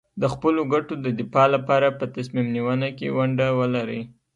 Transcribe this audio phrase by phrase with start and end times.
[0.21, 4.01] د خپلو ګټو د دفاع لپاره په تصمیم نیونه کې ونډه ولري.